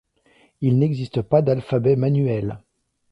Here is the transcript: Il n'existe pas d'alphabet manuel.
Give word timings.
Il 0.61 0.79
n'existe 0.79 1.21
pas 1.21 1.43
d'alphabet 1.43 1.95
manuel. 1.95 2.57